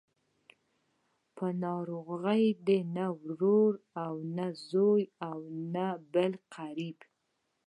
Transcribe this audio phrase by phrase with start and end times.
[1.35, 3.73] په ناروغۍ دې نه ورور
[4.03, 5.39] او نه زوی او
[5.73, 6.97] نه بل قريب.